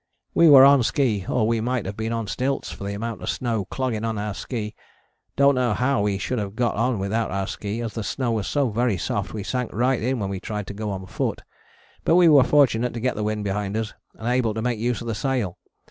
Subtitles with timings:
[0.33, 3.29] We were on ski or we might have been on stilts for the amount of
[3.29, 4.73] snow clogging on our ski,
[5.35, 8.47] dont know how we should have got on without our ski, as the snow was
[8.47, 11.43] so very soft we sank right in when we tried to go on foot,
[12.03, 15.01] but we were fortunate to get the wind behind us and able to make use
[15.01, 15.59] of the sail.